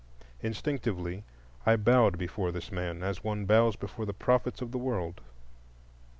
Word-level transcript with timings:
Instinctively 0.41 1.25
I 1.63 1.75
bowed 1.75 2.17
before 2.17 2.51
this 2.51 2.71
man, 2.71 3.03
as 3.03 3.23
one 3.23 3.45
bows 3.45 3.75
before 3.75 4.07
the 4.07 4.13
prophets 4.15 4.59
of 4.59 4.71
the 4.71 4.79
world. 4.79 5.21